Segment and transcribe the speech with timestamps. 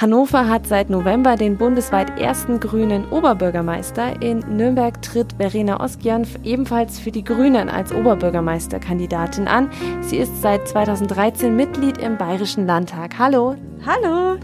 [0.00, 4.22] Hannover hat seit November den bundesweit ersten grünen Oberbürgermeister.
[4.22, 9.68] In Nürnberg tritt Verena Oskian ebenfalls für die Grünen als Oberbürgermeisterkandidatin an.
[10.00, 13.18] Sie ist seit 2013 Mitglied im Bayerischen Landtag.
[13.18, 13.56] Hallo.
[13.84, 14.38] Hallo.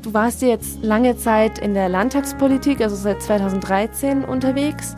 [0.00, 4.96] Du warst jetzt lange Zeit in der Landtagspolitik, also seit 2013 unterwegs.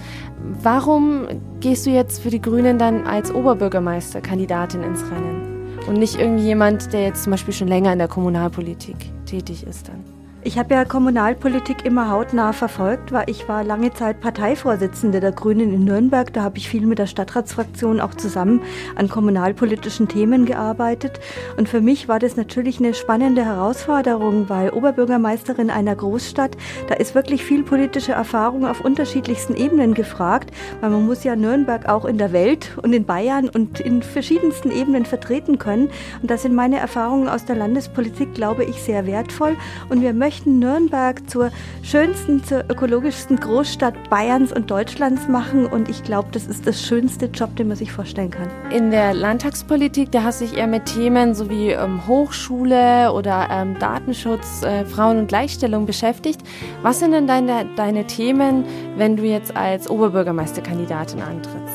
[0.63, 1.27] Warum
[1.59, 5.79] gehst du jetzt für die Grünen dann als Oberbürgermeisterkandidatin ins Rennen?
[5.89, 10.16] Und nicht irgendjemand, der jetzt zum Beispiel schon länger in der Kommunalpolitik tätig ist dann.
[10.47, 15.75] Ich habe ja Kommunalpolitik immer hautnah verfolgt, weil ich war lange Zeit Parteivorsitzende der Grünen
[15.75, 16.33] in Nürnberg.
[16.33, 18.63] Da habe ich viel mit der Stadtratsfraktion auch zusammen
[18.95, 21.19] an kommunalpolitischen Themen gearbeitet.
[21.57, 27.17] Und für mich war das natürlich eine spannende Herausforderung, weil Oberbürgermeisterin einer Großstadt, da ist
[27.17, 32.19] wirklich viel politische Erfahrung auf unterschiedlichsten Ebenen gefragt, weil man muss ja Nürnberg auch in
[32.19, 35.91] der Welt und in Bayern und in verschiedensten Ebenen vertreten können.
[36.23, 39.57] Und da sind meine Erfahrungen aus der Landespolitik, glaube ich, sehr wertvoll.
[39.89, 41.51] Und wir möchten möchten Nürnberg zur
[41.83, 45.65] schönsten, zur ökologischsten Großstadt Bayerns und Deutschlands machen.
[45.65, 48.49] Und ich glaube, das ist das schönste Job, den man sich vorstellen kann.
[48.71, 53.49] In der Landtagspolitik, da hast du dich eher mit Themen so wie ähm, Hochschule oder
[53.51, 56.43] ähm, Datenschutz, äh, Frauen- und Gleichstellung beschäftigt.
[56.83, 58.65] Was sind denn deine, deine Themen,
[58.97, 61.66] wenn du jetzt als Oberbürgermeisterkandidatin antrittst?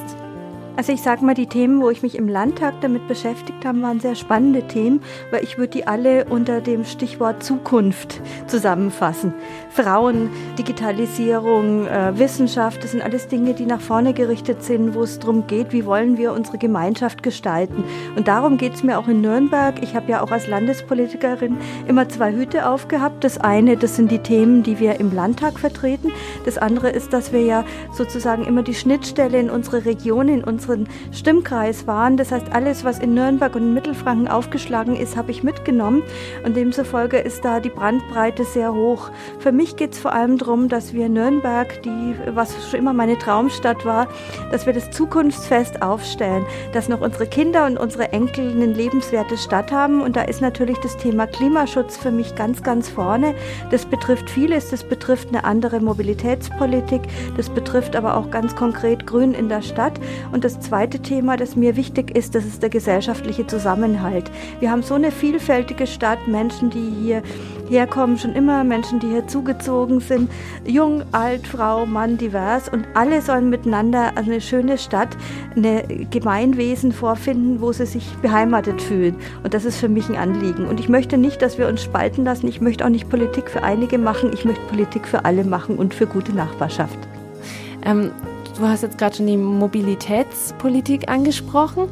[0.82, 4.00] Also ich sage mal, die Themen, wo ich mich im Landtag damit beschäftigt habe, waren
[4.00, 9.32] sehr spannende Themen, weil ich würde die alle unter dem Stichwort Zukunft zusammenfassen.
[9.70, 15.20] Frauen, Digitalisierung, äh, Wissenschaft, das sind alles Dinge, die nach vorne gerichtet sind, wo es
[15.20, 17.84] darum geht, wie wollen wir unsere Gemeinschaft gestalten.
[18.16, 19.84] Und darum geht es mir auch in Nürnberg.
[19.84, 23.24] Ich habe ja auch als Landespolitikerin immer zwei Hüte aufgehabt.
[23.24, 26.12] Das eine, das sind die Themen, die wir im Landtag vertreten.
[26.44, 27.66] Das andere ist, dass wir ja
[27.96, 32.18] sozusagen immer die Schnittstelle in unsere Region, in unsere unseren Stimmkreis waren.
[32.18, 36.04] Das heißt, alles, was in Nürnberg und Mittelfranken aufgeschlagen ist, habe ich mitgenommen.
[36.46, 39.12] Und demzufolge ist da die Brandbreite sehr hoch.
[39.40, 43.18] Für mich geht es vor allem darum, dass wir Nürnberg, die, was schon immer meine
[43.18, 44.08] Traumstadt war,
[44.52, 49.72] dass wir das zukunftsfest aufstellen, dass noch unsere Kinder und unsere Enkel eine lebenswerte Stadt
[49.72, 50.02] haben.
[50.02, 53.36] Und da ist natürlich das Thema Klimaschutz für mich ganz, ganz vorne.
[53.70, 54.70] Das betrifft vieles.
[54.70, 57.02] Das betrifft eine andere Mobilitätspolitik.
[57.38, 60.00] Das betrifft aber auch ganz konkret Grün in der Stadt.
[60.32, 64.32] Und das zweite Thema, das mir wichtig ist, das ist der gesellschaftliche Zusammenhalt.
[64.60, 67.24] Wir haben so eine vielfältige Stadt, Menschen, die hier
[67.68, 70.30] herkommen, schon immer Menschen, die hier zugezogen sind,
[70.66, 75.18] jung, alt, Frau, Mann, divers und alle sollen miteinander eine schöne Stadt,
[75.56, 79.16] eine Gemeinwesen vorfinden, wo sie sich beheimatet fühlen.
[79.44, 80.66] Und das ist für mich ein Anliegen.
[80.68, 82.48] Und ich möchte nicht, dass wir uns spalten lassen.
[82.48, 84.32] Ich möchte auch nicht Politik für einige machen.
[84.34, 86.98] Ich möchte Politik für alle machen und für gute Nachbarschaft.
[87.84, 88.12] Ähm,
[88.62, 91.90] Du hast jetzt gerade schon die Mobilitätspolitik angesprochen.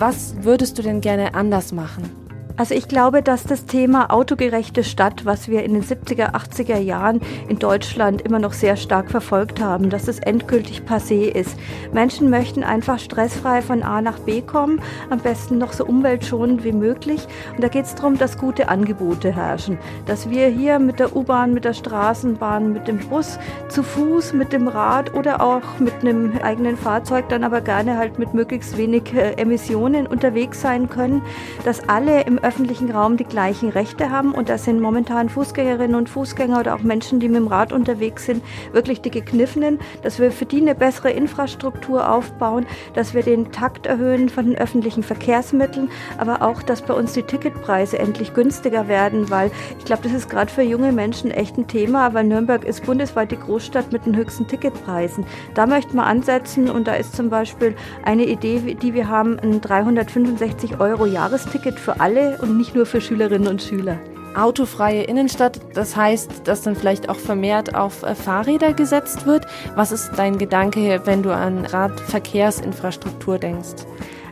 [0.00, 2.27] Was würdest du denn gerne anders machen?
[2.58, 7.20] Also ich glaube, dass das Thema autogerechte Stadt, was wir in den 70er, 80er Jahren
[7.48, 11.56] in Deutschland immer noch sehr stark verfolgt haben, dass es endgültig passé ist.
[11.92, 16.72] Menschen möchten einfach stressfrei von A nach B kommen, am besten noch so umweltschonend wie
[16.72, 17.28] möglich.
[17.54, 19.78] Und da geht es darum, dass gute Angebote herrschen.
[20.06, 23.38] Dass wir hier mit der U-Bahn, mit der Straßenbahn, mit dem Bus,
[23.68, 28.18] zu Fuß, mit dem Rad oder auch mit einem eigenen Fahrzeug, dann aber gerne halt
[28.18, 31.22] mit möglichst wenig äh, Emissionen unterwegs sein können.
[31.64, 34.32] Dass alle im öffentlichen Raum die gleichen Rechte haben.
[34.32, 38.24] Und das sind momentan Fußgängerinnen und Fußgänger oder auch Menschen, die mit dem Rad unterwegs
[38.24, 38.42] sind,
[38.72, 43.84] wirklich die Gekniffenen, dass wir für die eine bessere Infrastruktur aufbauen, dass wir den Takt
[43.84, 49.28] erhöhen von den öffentlichen Verkehrsmitteln, aber auch, dass bei uns die Ticketpreise endlich günstiger werden,
[49.28, 52.86] weil ich glaube, das ist gerade für junge Menschen echt ein Thema, weil Nürnberg ist
[52.86, 55.26] bundesweit die Großstadt mit den höchsten Ticketpreisen.
[55.54, 59.60] Da möchten wir ansetzen und da ist zum Beispiel eine Idee, die wir haben, ein
[59.60, 63.98] 365 Euro Jahresticket für alle und nicht nur für Schülerinnen und Schüler.
[64.34, 69.46] Autofreie Innenstadt, das heißt, dass dann vielleicht auch vermehrt auf äh, Fahrräder gesetzt wird.
[69.74, 73.84] Was ist dein Gedanke, wenn du an Radverkehrsinfrastruktur denkst?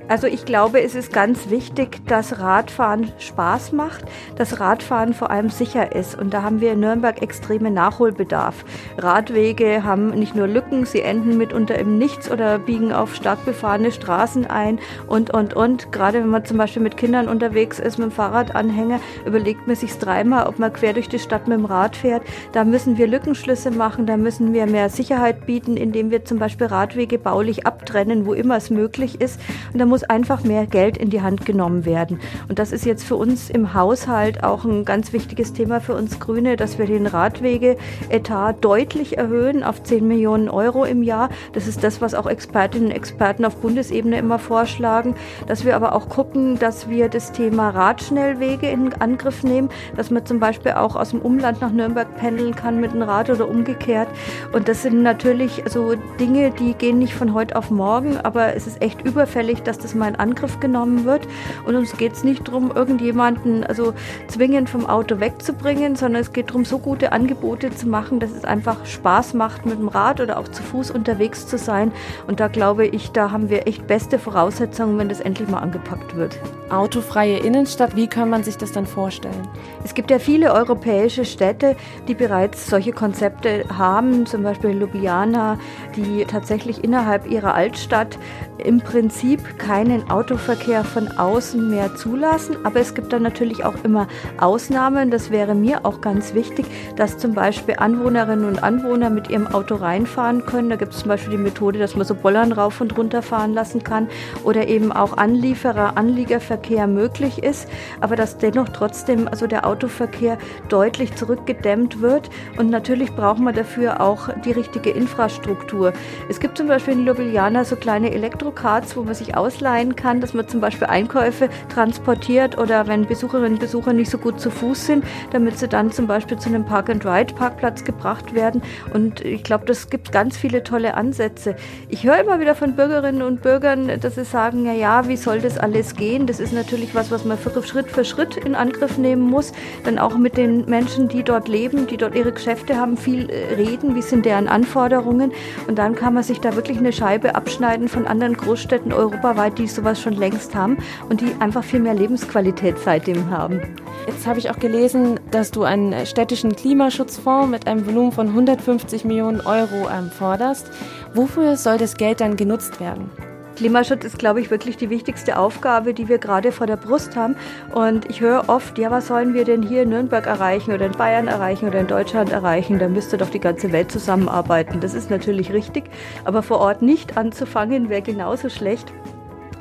[0.09, 4.05] Also ich glaube, es ist ganz wichtig, dass Radfahren Spaß macht,
[4.37, 6.17] dass Radfahren vor allem sicher ist.
[6.17, 8.65] Und da haben wir in Nürnberg extreme Nachholbedarf.
[8.99, 13.91] Radwege haben nicht nur Lücken, sie enden mitunter im Nichts oder biegen auf stark befahrene
[13.91, 14.79] Straßen ein
[15.09, 15.91] und, und, und.
[15.91, 19.99] Gerade wenn man zum Beispiel mit Kindern unterwegs ist, mit dem Fahrradanhänger, überlegt man sich
[19.99, 22.23] dreimal, ob man quer durch die Stadt mit dem Rad fährt.
[22.53, 26.69] Da müssen wir Lückenschlüsse machen, da müssen wir mehr Sicherheit bieten, indem wir zum Beispiel
[26.69, 29.41] Radwege baulich abtrennen, wo immer es möglich ist.
[29.73, 32.21] Und da muss muss einfach mehr Geld in die Hand genommen werden.
[32.51, 36.21] Und das ist jetzt für uns im Haushalt auch ein ganz wichtiges Thema für uns
[36.21, 41.31] Grüne, dass wir den Radwege-Etat deutlich erhöhen auf 10 Millionen Euro im Jahr.
[41.55, 45.15] Das ist das, was auch Expertinnen und Experten auf Bundesebene immer vorschlagen.
[45.47, 50.27] Dass wir aber auch gucken, dass wir das Thema Radschnellwege in Angriff nehmen, dass man
[50.27, 54.09] zum Beispiel auch aus dem Umland nach Nürnberg pendeln kann mit dem Rad oder umgekehrt.
[54.53, 58.67] Und das sind natürlich so Dinge, die gehen nicht von heute auf morgen, aber es
[58.67, 61.27] ist echt überfällig, dass das mal in Angriff genommen wird.
[61.67, 63.95] Und uns geht es nicht darum, irgendjemanden also
[64.29, 68.45] zwingend vom Auto wegzubringen, sondern es geht darum, so gute Angebote zu machen, dass es
[68.45, 71.93] einfach Spaß macht, mit dem Rad oder auch zu Fuß unterwegs zu sein.
[72.27, 76.17] Und da glaube ich, da haben wir echt beste Voraussetzungen, wenn das endlich mal angepackt
[76.17, 76.39] wird.
[76.71, 79.49] Autofreie Innenstadt, wie kann man sich das dann vorstellen?
[79.85, 81.77] Es gibt ja viele europäische Städte,
[82.09, 85.59] die bereits solche Konzepte haben, zum Beispiel Ljubljana,
[85.95, 88.19] die tatsächlich innerhalb ihrer Altstadt
[88.59, 92.57] im Prinzip keinen Autoverkehr von außen mehr zulassen.
[92.65, 94.09] Aber es gibt dann natürlich auch immer
[94.39, 95.11] Ausnahmen.
[95.11, 96.65] Das wäre mir auch ganz wichtig,
[96.97, 100.71] dass zum Beispiel Anwohnerinnen und Anwohner mit ihrem Auto reinfahren können.
[100.71, 103.53] Da gibt es zum Beispiel die Methode, dass man so Bollern rauf und runter fahren
[103.53, 104.09] lassen kann
[104.45, 107.69] oder eben auch Anlieferer, Anliegerverkehr möglich ist.
[108.01, 110.39] Aber dass dennoch trotzdem also der Autoverkehr
[110.71, 112.31] deutlich zurückgedämmt wird.
[112.57, 115.93] Und natürlich braucht man dafür auch die richtige Infrastruktur.
[116.31, 120.33] Es gibt zum Beispiel in Ljubljana so kleine Elektrocards, wo man sich ausleihen kann, dass
[120.33, 124.87] man zum Beispiel Einkäufe transportiert oder wenn Besucherinnen und Besucher nicht so gut zu Fuß
[124.87, 128.63] sind, damit sie dann zum Beispiel zu einem Park-and-Ride-Parkplatz gebracht werden.
[128.95, 131.57] Und ich glaube, das gibt ganz viele tolle Ansätze.
[131.89, 135.41] Ich höre immer wieder von Bürgerinnen und Bürgern, dass sie sagen, ja, ja, wie soll
[135.41, 136.27] das alles gehen?
[136.27, 139.53] Das ist natürlich was, was man Schritt für Schritt in Angriff nehmen muss.
[139.85, 143.55] Dann auch mit den Menschen, die dort leben, die dort ihre Geschäfte haben, viel äh,
[143.55, 145.33] reden, wie sind deren Anforderungen.
[145.67, 149.67] Und dann kann man sich da wirklich eine Scheibe abschneiden von anderen Großstädten europaweit, die
[149.67, 153.61] sowas schon längst haben und die einfach viel mehr Lebensqualität seitdem haben.
[154.07, 159.05] Jetzt habe ich auch gelesen, dass du einen städtischen Klimaschutzfonds mit einem Volumen von 150
[159.05, 160.71] Millionen Euro ähm, forderst.
[161.15, 163.11] Wofür soll das Geld dann genutzt werden?
[163.57, 167.37] Klimaschutz ist, glaube ich, wirklich die wichtigste Aufgabe, die wir gerade vor der Brust haben.
[167.75, 170.93] Und ich höre oft, ja, was sollen wir denn hier in Nürnberg erreichen oder in
[170.93, 172.79] Bayern erreichen oder in Deutschland erreichen?
[172.79, 174.81] Da müsste doch die ganze Welt zusammenarbeiten.
[174.81, 175.85] Das ist natürlich richtig,
[176.25, 178.93] aber vor Ort nicht anzufangen, wäre genauso schlecht.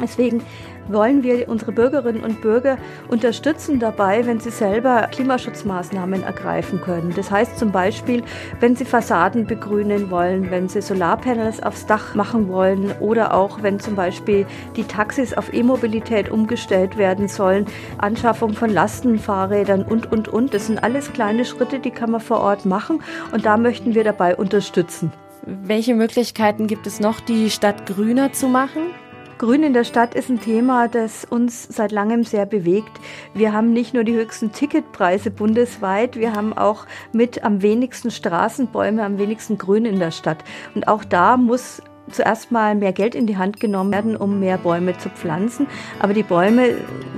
[0.01, 0.41] Deswegen
[0.87, 2.77] wollen wir unsere Bürgerinnen und Bürger
[3.07, 7.13] unterstützen dabei, wenn sie selber Klimaschutzmaßnahmen ergreifen können.
[7.15, 8.23] Das heißt zum Beispiel,
[8.59, 13.79] wenn sie Fassaden begrünen wollen, wenn sie Solarpanels aufs Dach machen wollen oder auch wenn
[13.79, 14.45] zum Beispiel
[14.75, 17.65] die Taxis auf E-Mobilität umgestellt werden sollen,
[17.97, 20.53] Anschaffung von Lastenfahrrädern und, und, und.
[20.53, 23.01] Das sind alles kleine Schritte, die kann man vor Ort machen
[23.31, 25.11] und da möchten wir dabei unterstützen.
[25.45, 28.81] Welche Möglichkeiten gibt es noch, die Stadt grüner zu machen?
[29.37, 33.01] Grün in der Stadt ist ein Thema, das uns seit langem sehr bewegt.
[33.33, 39.03] Wir haben nicht nur die höchsten Ticketpreise bundesweit, wir haben auch mit am wenigsten Straßenbäume,
[39.03, 40.45] am wenigsten Grün in der Stadt.
[40.73, 44.57] Und auch da muss zuerst mal mehr Geld in die Hand genommen werden, um mehr
[44.57, 45.67] Bäume zu pflanzen.
[45.99, 46.75] Aber die Bäume,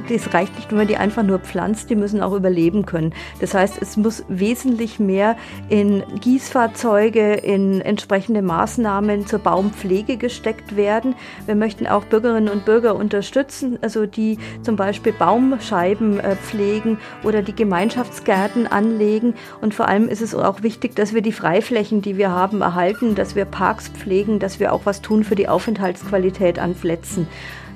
[0.09, 3.13] das reicht nicht, wenn man die einfach nur pflanzt, die müssen auch überleben können.
[3.39, 5.35] Das heißt, es muss wesentlich mehr
[5.69, 11.15] in Gießfahrzeuge, in entsprechende Maßnahmen zur Baumpflege gesteckt werden.
[11.45, 17.41] Wir möchten auch Bürgerinnen und Bürger unterstützen, also die zum Beispiel Baumscheiben äh, pflegen oder
[17.41, 19.33] die Gemeinschaftsgärten anlegen.
[19.61, 23.15] Und vor allem ist es auch wichtig, dass wir die Freiflächen, die wir haben, erhalten,
[23.15, 27.27] dass wir Parks pflegen, dass wir auch was tun für die Aufenthaltsqualität an Plätzen.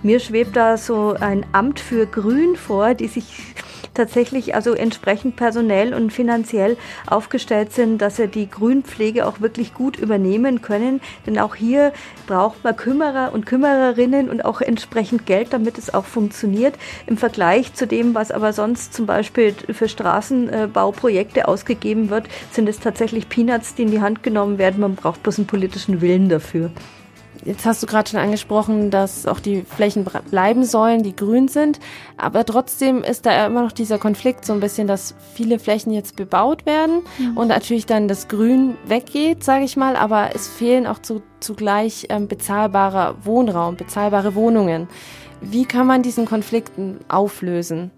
[0.03, 3.55] Mir schwebt da so ein Amt für Grün vor, die sich
[3.93, 9.97] tatsächlich also entsprechend personell und finanziell aufgestellt sind, dass sie die Grünpflege auch wirklich gut
[9.97, 11.01] übernehmen können.
[11.25, 11.93] Denn auch hier
[12.27, 16.75] braucht man Kümmerer und Kümmererinnen und auch entsprechend Geld, damit es auch funktioniert.
[17.07, 22.79] Im Vergleich zu dem, was aber sonst zum Beispiel für Straßenbauprojekte ausgegeben wird, sind es
[22.79, 24.81] tatsächlich Peanuts, die in die Hand genommen werden.
[24.81, 26.71] Man braucht bloß einen politischen Willen dafür.
[27.43, 31.79] Jetzt hast du gerade schon angesprochen, dass auch die Flächen bleiben sollen, die grün sind.
[32.17, 36.15] Aber trotzdem ist da immer noch dieser Konflikt so ein bisschen, dass viele Flächen jetzt
[36.15, 37.37] bebaut werden mhm.
[37.37, 39.95] und natürlich dann das Grün weggeht, sage ich mal.
[39.95, 44.87] Aber es fehlen auch zu, zugleich ähm, bezahlbarer Wohnraum, bezahlbare Wohnungen.
[45.41, 47.89] Wie kann man diesen Konflikten auflösen?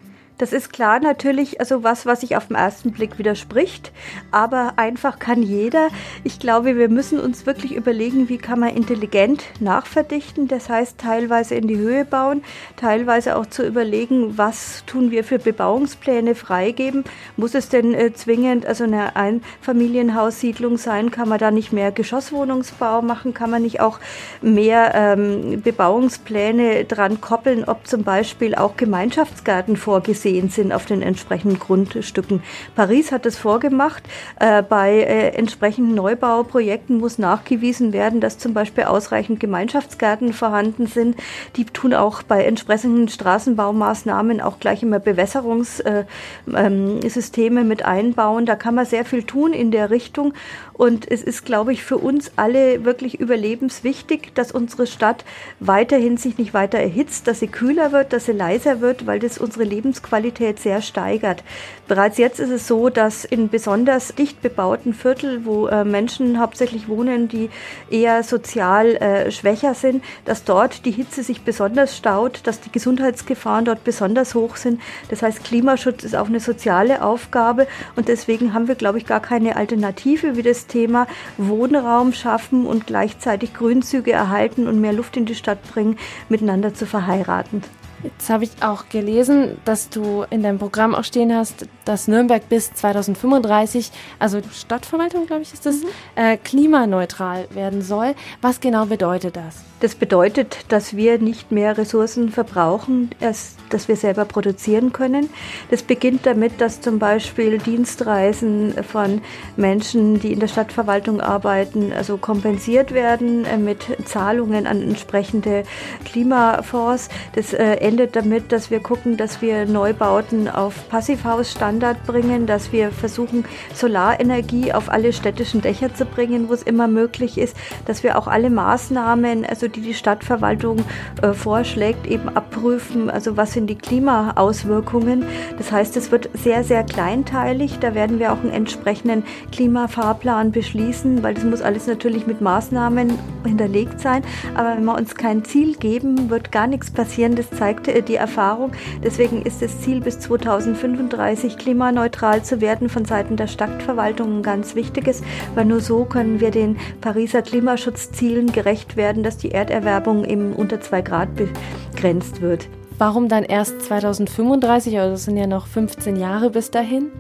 [0.44, 3.94] Das ist klar natürlich, also was, was sich auf den ersten Blick widerspricht,
[4.30, 5.88] aber einfach kann jeder.
[6.26, 10.50] Ich glaube, wir müssen uns wirklich überlegen, wie kann man intelligent nachverdichten.
[10.50, 12.44] Das heißt, teilweise in die Höhe bauen,
[12.76, 17.06] teilweise auch zu überlegen, was tun wir für Bebauungspläne freigeben.
[17.38, 21.10] Muss es denn äh, zwingend also eine Einfamilienhaussiedlung sein?
[21.10, 23.34] Kann man da nicht mehr Geschosswohnungsbau machen?
[23.34, 24.02] Kann man nicht auch
[24.42, 31.02] mehr ähm, Bebauungspläne dran koppeln, ob zum Beispiel auch Gemeinschaftsgärten vorgesehen vorgesehen sind auf den
[31.02, 32.42] entsprechenden Grundstücken.
[32.76, 34.04] Paris hat es vorgemacht.
[34.40, 41.16] Äh, bei äh, entsprechenden Neubauprojekten muss nachgewiesen werden, dass zum Beispiel ausreichend Gemeinschaftsgärten vorhanden sind.
[41.56, 48.46] Die tun auch bei entsprechenden Straßenbaumaßnahmen auch gleich immer Bewässerungssysteme äh, ähm, mit einbauen.
[48.46, 50.34] Da kann man sehr viel tun in der Richtung.
[50.74, 55.24] Und es ist, glaube ich, für uns alle wirklich überlebenswichtig, dass unsere Stadt
[55.60, 59.38] weiterhin sich nicht weiter erhitzt, dass sie kühler wird, dass sie leiser wird, weil das
[59.38, 60.13] unsere Lebensqualität
[60.60, 61.44] sehr steigert.
[61.88, 66.88] Bereits jetzt ist es so, dass in besonders dicht bebauten Vierteln, wo äh, Menschen hauptsächlich
[66.88, 67.50] wohnen, die
[67.90, 73.66] eher sozial äh, schwächer sind, dass dort die Hitze sich besonders staut, dass die Gesundheitsgefahren
[73.66, 74.82] dort besonders hoch sind.
[75.10, 79.20] Das heißt, Klimaschutz ist auch eine soziale Aufgabe und deswegen haben wir, glaube ich, gar
[79.20, 81.06] keine Alternative, wie das Thema
[81.38, 85.98] Wohnraum schaffen und gleichzeitig Grünzüge erhalten und mehr Luft in die Stadt bringen,
[86.30, 87.62] miteinander zu verheiraten.
[88.04, 92.48] Jetzt habe ich auch gelesen, dass du in deinem Programm auch stehen hast, dass Nürnberg
[92.50, 95.88] bis 2035, also Stadtverwaltung, glaube ich, ist das, mhm.
[96.16, 98.14] äh, klimaneutral werden soll.
[98.42, 99.64] Was genau bedeutet das?
[99.80, 105.30] Das bedeutet, dass wir nicht mehr Ressourcen verbrauchen, als dass wir selber produzieren können.
[105.72, 109.22] Das beginnt damit, dass zum Beispiel Dienstreisen von
[109.58, 115.64] Menschen, die in der Stadtverwaltung arbeiten, also kompensiert werden äh, mit Zahlungen an entsprechende
[116.06, 117.10] Klimafonds.
[117.36, 122.90] Das äh, endet damit, dass wir gucken, dass wir Neubauten auf Passivhausstandard bringen, dass wir
[122.90, 123.46] versuchen,
[123.76, 128.26] Solarenergie auf alle städtischen Dächer zu bringen, wo es immer möglich ist, dass wir auch
[128.26, 130.80] alle Maßnahmen, also die die Stadtverwaltung
[131.22, 135.26] äh, vorschlägt, eben abprüfen, also was sind die Klimaauswirkungen.
[135.60, 137.78] Das heißt, es wird sehr, sehr kleinteilig.
[137.78, 143.20] Da werden wir auch einen entsprechenden Klimafahrplan beschließen, weil das muss alles natürlich mit Maßnahmen
[143.46, 144.24] hinterlegt sein.
[144.56, 147.36] Aber wenn wir uns kein Ziel geben, wird gar nichts passieren.
[147.36, 148.72] Das zeigt äh, die Erfahrung.
[149.04, 154.76] Deswegen ist das Ziel bis 2035 klimaneutral zu werden von Seiten der Stadtverwaltung ein ganz
[154.76, 155.22] wichtiges,
[155.56, 160.54] weil nur so können wir den Pariser Klimaschutzzielen gerecht werden, dass die Erde Erderwärmung eben
[160.54, 162.68] unter 2 Grad begrenzt wird.
[162.98, 165.00] Warum dann erst 2035?
[165.00, 167.12] Also das sind ja noch 15 Jahre bis dahin.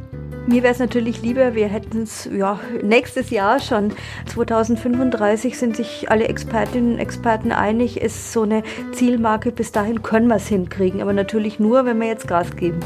[0.45, 3.93] Mir wäre es natürlich lieber, wir hätten es ja, nächstes Jahr schon.
[4.25, 9.53] 2035 sind sich alle Expertinnen und Experten einig, ist so eine Zielmarke.
[9.53, 12.79] Bis dahin können wir es hinkriegen, aber natürlich nur, wenn wir jetzt Gas geben.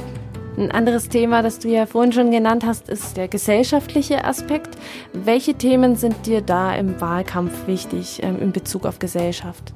[0.55, 4.77] Ein anderes Thema, das du ja vorhin schon genannt hast, ist der gesellschaftliche Aspekt.
[5.13, 9.73] Welche Themen sind dir da im Wahlkampf wichtig ähm, in Bezug auf Gesellschaft?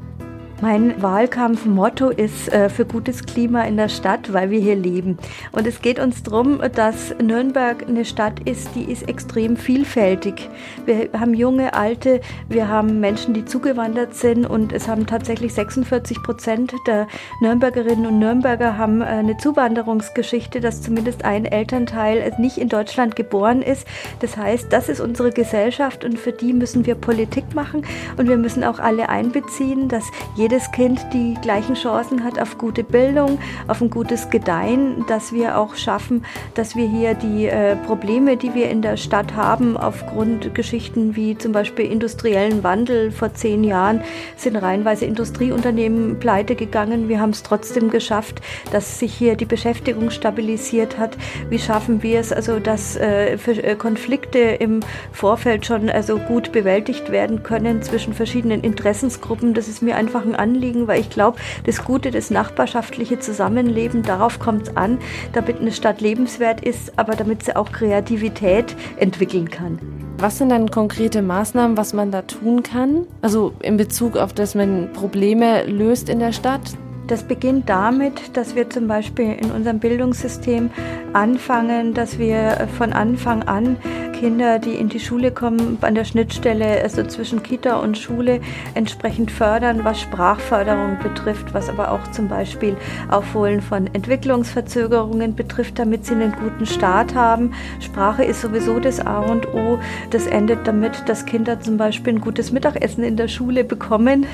[0.62, 5.18] Mein Wahlkampfmotto ist äh, für gutes Klima in der Stadt, weil wir hier leben.
[5.52, 10.52] Und es geht uns darum, dass Nürnberg eine Stadt ist, die ist extrem vielfältig.
[10.86, 16.22] Wir haben junge, alte, wir haben Menschen, die zugewandert sind und es haben tatsächlich 46
[16.22, 17.08] Prozent der
[17.42, 23.64] Nürnbergerinnen und Nürnberger haben äh, eine Zuwanderungsgeschichte, dass zumindest ein Elternteil nicht in Deutschland geboren
[23.64, 23.88] ist.
[24.20, 27.84] Das heißt, das ist unsere Gesellschaft und für die müssen wir Politik machen
[28.18, 30.04] und wir müssen auch alle einbeziehen, dass
[30.36, 33.40] jeder jedes Kind die gleichen Chancen hat auf gute Bildung,
[33.70, 38.54] auf ein gutes Gedeihen, dass wir auch schaffen, dass wir hier die äh, Probleme, die
[38.54, 44.02] wir in der Stadt haben, aufgrund Geschichten wie zum Beispiel industriellen Wandel vor zehn Jahren
[44.36, 47.08] sind reihenweise Industrieunternehmen pleite gegangen.
[47.08, 48.42] Wir haben es trotzdem geschafft,
[48.74, 51.16] dass sich hier die Beschäftigung stabilisiert hat.
[51.50, 54.82] Wie schaffen wir es also, dass äh, äh Konflikte im
[55.14, 59.54] Vorfeld schon also gut bewältigt werden können zwischen verschiedenen Interessensgruppen?
[59.54, 64.40] Das ist mir einfach ein Anliegen, weil ich glaube, das gute, das nachbarschaftliche Zusammenleben, darauf
[64.40, 64.98] kommt es an,
[65.34, 69.80] damit eine Stadt lebenswert ist, aber damit sie auch Kreativität entwickeln kann.
[70.18, 73.08] Was sind dann konkrete Maßnahmen, was man da tun kann?
[73.22, 76.62] Also in Bezug auf, dass man Probleme löst in der Stadt?
[77.08, 80.70] Das beginnt damit, dass wir zum Beispiel in unserem Bildungssystem
[81.14, 83.78] anfangen, dass wir von Anfang an
[84.22, 88.40] Kinder, die in die Schule kommen, an der Schnittstelle, also zwischen Kita und Schule,
[88.76, 92.78] entsprechend fördern, was Sprachförderung betrifft, was aber auch zum Beispiel
[93.10, 97.56] Aufholen von Entwicklungsverzögerungen betrifft, damit sie einen guten Start haben.
[97.80, 99.80] Sprache ist sowieso das A und O.
[100.12, 104.28] Das endet damit, dass Kinder zum Beispiel ein gutes Mittagessen in der Schule bekommen,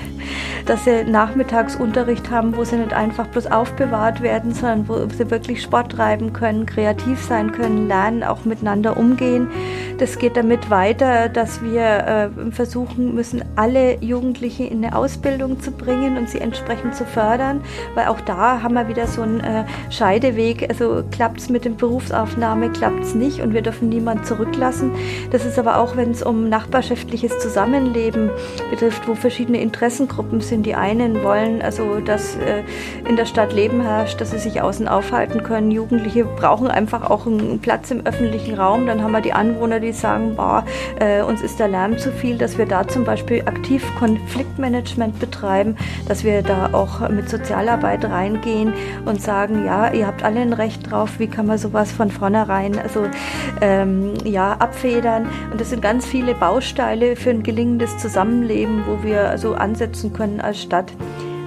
[0.65, 5.61] dass sie Nachmittagsunterricht haben, wo sie nicht einfach bloß aufbewahrt werden, sondern wo sie wirklich
[5.61, 9.47] Sport treiben können, kreativ sein können, lernen, auch miteinander umgehen.
[9.97, 15.71] Das geht damit weiter, dass wir äh, versuchen müssen, alle Jugendliche in eine Ausbildung zu
[15.71, 17.61] bringen und sie entsprechend zu fördern,
[17.95, 20.69] weil auch da haben wir wieder so einen äh, Scheideweg.
[20.69, 24.91] Also klappt es mit der Berufsaufnahme, klappt es nicht und wir dürfen niemanden zurücklassen.
[25.31, 28.29] Das ist aber auch, wenn es um nachbarschaftliches Zusammenleben
[28.69, 30.65] betrifft, wo verschiedene Interessengruppen sind.
[30.65, 32.63] Die einen wollen also, dass äh,
[33.07, 35.71] in der Stadt Leben herrscht, dass sie sich außen aufhalten können.
[35.71, 38.87] Jugendliche brauchen einfach auch einen Platz im öffentlichen Raum.
[38.87, 40.63] Dann haben wir die Anwohner Anwohner, die sagen, boah,
[40.99, 45.75] äh, uns ist der Lärm zu viel, dass wir da zum Beispiel aktiv Konfliktmanagement betreiben,
[46.07, 48.73] dass wir da auch mit Sozialarbeit reingehen
[49.05, 52.79] und sagen, ja, ihr habt alle ein Recht drauf, wie kann man sowas von vornherein
[52.79, 53.07] also
[53.61, 59.29] ähm, ja abfedern und das sind ganz viele Bausteine für ein gelingendes Zusammenleben, wo wir
[59.29, 60.93] also ansetzen können als Stadt.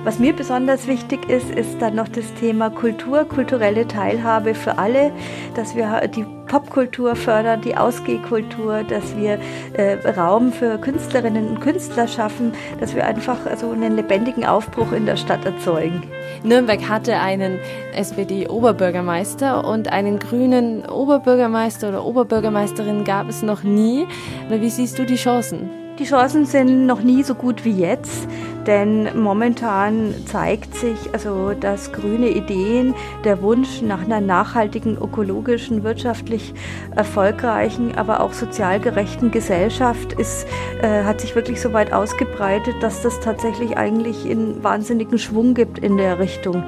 [0.03, 5.13] Was mir besonders wichtig ist, ist dann noch das Thema Kultur, kulturelle Teilhabe für alle,
[5.55, 9.39] dass wir die Popkultur fördern, die Ausgehkultur, dass wir
[9.75, 15.05] äh, Raum für Künstlerinnen und Künstler schaffen, dass wir einfach so einen lebendigen Aufbruch in
[15.05, 16.03] der Stadt erzeugen.
[16.45, 17.59] Nürnberg hatte einen
[17.95, 24.07] SPD-Oberbürgermeister und einen grünen Oberbürgermeister oder Oberbürgermeisterin gab es noch nie.
[24.49, 25.69] Wie siehst du die Chancen?
[26.01, 28.27] Die Chancen sind noch nie so gut wie jetzt,
[28.67, 36.55] denn momentan zeigt sich, also, dass grüne Ideen, der Wunsch nach einer nachhaltigen, ökologischen, wirtschaftlich
[36.95, 40.47] erfolgreichen, aber auch sozial gerechten Gesellschaft ist,
[40.83, 45.79] äh, hat sich wirklich so weit ausgebreitet, dass das tatsächlich eigentlich in wahnsinnigen Schwung gibt
[45.79, 46.63] in der Richtung.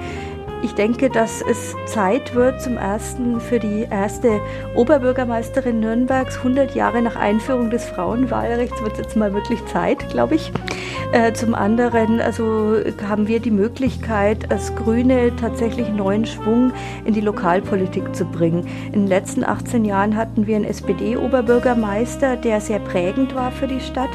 [0.62, 4.40] Ich denke, dass es Zeit wird zum ersten für die erste
[4.76, 6.36] Oberbürgermeisterin Nürnbergs.
[6.36, 10.52] 100 Jahre nach Einführung des Frauenwahlrechts wird es jetzt mal wirklich Zeit, glaube ich.
[11.12, 12.76] Äh, zum anderen also
[13.06, 16.72] haben wir die Möglichkeit, als Grüne tatsächlich neuen Schwung
[17.04, 18.66] in die Lokalpolitik zu bringen.
[18.86, 23.80] In den letzten 18 Jahren hatten wir einen SPD-Oberbürgermeister, der sehr prägend war für die
[23.80, 24.10] Stadt.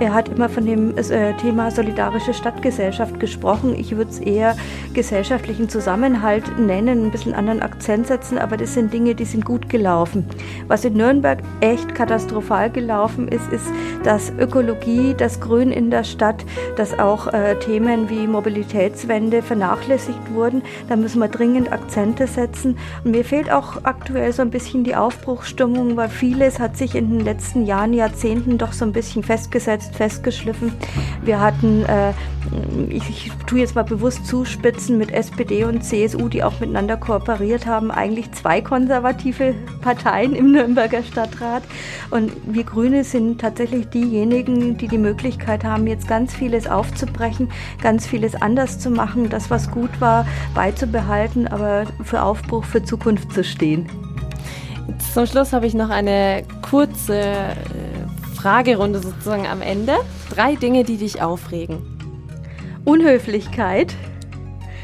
[0.00, 3.74] Er hat immer von dem äh, Thema solidarische Stadtgesellschaft gesprochen.
[3.78, 4.56] Ich würde es eher
[4.92, 9.44] gesellschaftlichen Zusammenhang Zusammenhalt nennen, ein bisschen anderen Akzent setzen, aber das sind Dinge, die sind
[9.44, 10.24] gut gelaufen.
[10.68, 13.66] Was in Nürnberg echt katastrophal gelaufen ist, ist,
[14.04, 16.44] dass Ökologie, das Grün in der Stadt,
[16.76, 20.62] dass auch äh, Themen wie Mobilitätswende vernachlässigt wurden.
[20.88, 22.78] Da müssen wir dringend Akzente setzen.
[23.02, 27.10] Und mir fehlt auch aktuell so ein bisschen die Aufbruchsstimmung, weil vieles hat sich in
[27.10, 30.72] den letzten Jahren, Jahrzehnten doch so ein bisschen festgesetzt, festgeschliffen.
[31.24, 32.12] Wir hatten, äh,
[32.90, 37.66] ich, ich tue jetzt mal bewusst zuspitzen mit SPD und CSU, die auch miteinander kooperiert
[37.66, 41.62] haben, eigentlich zwei konservative Parteien im Nürnberger Stadtrat.
[42.10, 47.50] Und wir Grüne sind tatsächlich diejenigen, die die Möglichkeit haben, jetzt ganz vieles aufzubrechen,
[47.82, 53.32] ganz vieles anders zu machen, das, was gut war, beizubehalten, aber für Aufbruch, für Zukunft
[53.32, 53.88] zu stehen.
[55.12, 57.54] Zum Schluss habe ich noch eine kurze äh,
[58.34, 59.94] Fragerunde sozusagen am Ende.
[60.30, 61.78] Drei Dinge, die dich aufregen.
[62.84, 63.94] Unhöflichkeit,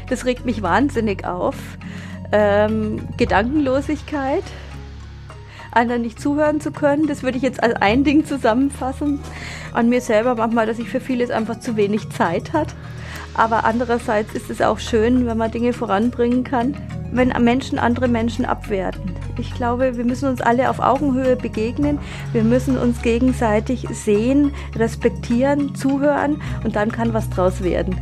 [0.09, 1.55] das regt mich wahnsinnig auf.
[2.31, 4.43] Ähm, Gedankenlosigkeit,
[5.71, 9.19] anderen nicht zuhören zu können, das würde ich jetzt als ein Ding zusammenfassen.
[9.73, 12.75] An mir selber manchmal, dass ich für vieles einfach zu wenig Zeit hat.
[13.33, 16.75] Aber andererseits ist es auch schön, wenn man Dinge voranbringen kann,
[17.11, 19.15] wenn Menschen andere Menschen abwerten.
[19.37, 21.99] Ich glaube, wir müssen uns alle auf Augenhöhe begegnen.
[22.33, 28.01] Wir müssen uns gegenseitig sehen, respektieren, zuhören und dann kann was draus werden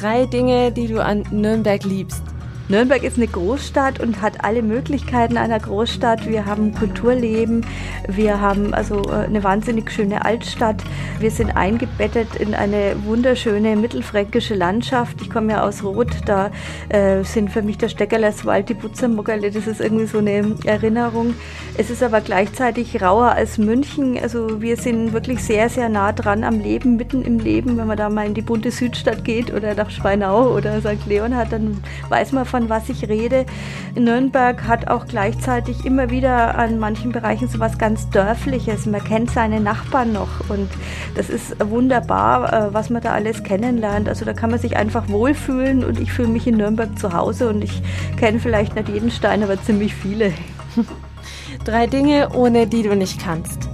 [0.00, 2.22] drei Dinge, die du an Nürnberg liebst.
[2.68, 6.28] Nürnberg ist eine Großstadt und hat alle Möglichkeiten einer Großstadt.
[6.28, 7.64] Wir haben Kulturleben,
[8.06, 10.84] wir haben also äh, eine wahnsinnig schöne Altstadt.
[11.18, 15.22] Wir sind eingebettet in eine wunderschöne mittelfränkische Landschaft.
[15.22, 16.50] Ich komme ja aus Roth, da
[16.90, 21.34] äh, sind für mich der Steckerlerswald, die Butzermuggerle, das ist irgendwie so eine Erinnerung.
[21.78, 24.18] Es ist aber gleichzeitig rauer als München.
[24.20, 27.78] Also wir sind wirklich sehr, sehr nah dran am Leben, mitten im Leben.
[27.78, 31.06] Wenn man da mal in die bunte Südstadt geht oder nach Schweinau oder St.
[31.06, 31.78] Leonhard, dann
[32.10, 33.46] weiß man von von was ich rede.
[33.94, 38.86] Nürnberg hat auch gleichzeitig immer wieder an manchen Bereichen so was ganz Dörfliches.
[38.86, 40.68] Man kennt seine Nachbarn noch und
[41.14, 44.08] das ist wunderbar, äh, was man da alles kennenlernt.
[44.08, 47.48] Also da kann man sich einfach wohlfühlen und ich fühle mich in Nürnberg zu Hause
[47.48, 47.80] und ich
[48.16, 50.32] kenne vielleicht nicht jeden Stein, aber ziemlich viele.
[51.64, 53.68] Drei Dinge, ohne die du nicht kannst.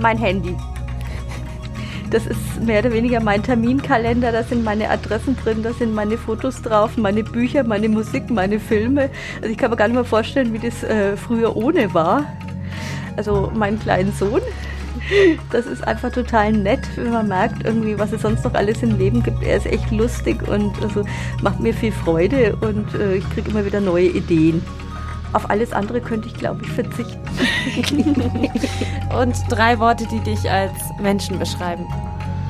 [0.00, 0.56] Mein Handy.
[2.10, 6.18] Das ist mehr oder weniger mein Terminkalender, da sind meine Adressen drin, da sind meine
[6.18, 9.10] Fotos drauf, meine Bücher, meine Musik, meine Filme.
[9.36, 12.24] Also ich kann mir gar nicht mehr vorstellen, wie das äh, früher ohne war.
[13.16, 14.40] Also meinen kleinen Sohn.
[15.50, 18.98] Das ist einfach total nett, wenn man merkt, irgendwie, was es sonst noch alles im
[18.98, 19.42] Leben gibt.
[19.42, 21.04] Er ist echt lustig und also
[21.42, 24.62] macht mir viel Freude und äh, ich kriege immer wieder neue Ideen.
[25.32, 27.20] Auf alles andere könnte ich, glaube ich, verzichten.
[29.18, 31.86] Und drei Worte, die dich als Menschen beschreiben.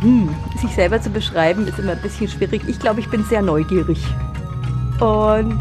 [0.01, 2.63] Hm, sich selber zu beschreiben ist immer ein bisschen schwierig.
[2.67, 4.03] Ich glaube, ich bin sehr neugierig.
[4.99, 5.61] Und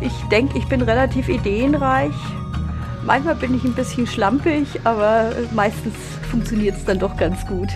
[0.00, 2.14] ich denke, ich bin relativ ideenreich.
[3.04, 5.94] Manchmal bin ich ein bisschen schlampig, aber meistens
[6.30, 7.68] funktioniert es dann doch ganz gut.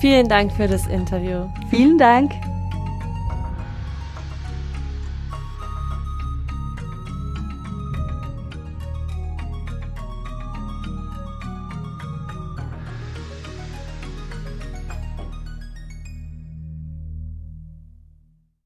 [0.00, 1.46] Vielen Dank für das Interview.
[1.70, 2.32] Vielen Dank.